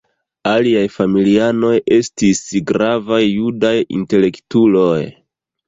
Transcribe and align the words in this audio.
Aliaj 0.51 0.85
familianoj 0.93 1.73
estis 1.99 2.41
gravaj 2.73 3.21
judaj 3.27 3.77
intelektuloj. 4.01 5.01